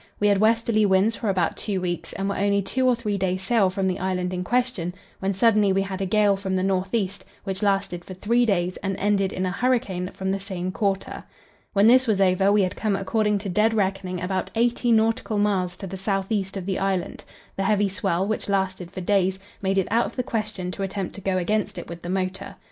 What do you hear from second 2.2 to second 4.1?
were only two or three days' sail from the